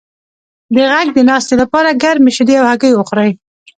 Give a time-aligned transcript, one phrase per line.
[0.75, 3.31] د غږ د ناستې لپاره ګرمې شیدې او هګۍ وخورئ